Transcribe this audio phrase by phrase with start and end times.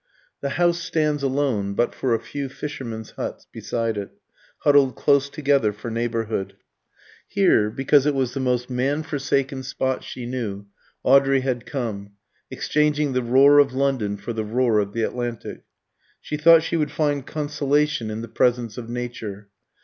[0.41, 4.09] The house stands alone but for a few fishermen's huts beside it,
[4.61, 6.55] huddled close together for neighbourhood.
[7.27, 10.65] Here, because it was the most man forsaken spot she knew,
[11.03, 12.13] Audrey had come,
[12.49, 15.65] exchanging the roar of London for the roar of the Atlantic.
[16.19, 19.49] She thought she would find consolation in the presence of Nature.